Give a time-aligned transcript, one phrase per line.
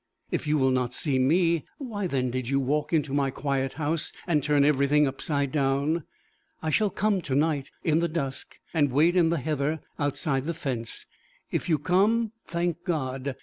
[0.31, 4.11] If you will not see me, why then did you walk into my quiet house,
[4.25, 6.05] and turn everything upside down?
[6.59, 10.55] I shall come to night, in the dusk, and wait in the heather, outside the
[10.55, 11.05] fence.
[11.51, 13.35] If you come, thank God!